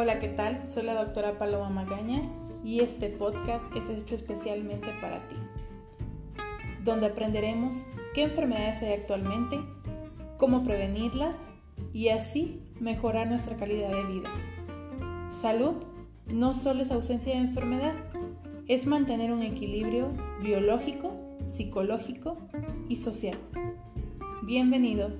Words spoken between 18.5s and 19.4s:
es mantener